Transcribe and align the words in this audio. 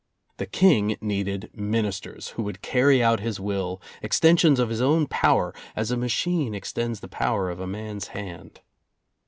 The 0.37 0.47
King 0.47 0.97
needed 0.99 1.51
ministers, 1.53 2.29
who 2.29 2.41
would 2.41 2.63
carry 2.63 3.03
out 3.03 3.19
his 3.19 3.39
will, 3.39 3.79
extensions 4.01 4.59
of 4.59 4.69
his 4.69 4.81
own 4.81 5.05
power, 5.05 5.53
as 5.75 5.91
a 5.91 5.95
machine 5.95 6.55
extends 6.55 7.01
the 7.01 7.07
power 7.07 7.51
of 7.51 7.59
a 7.59 7.67
man's 7.67 8.07
hand. 8.07 8.61